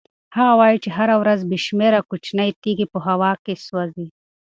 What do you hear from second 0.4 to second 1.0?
وایي چې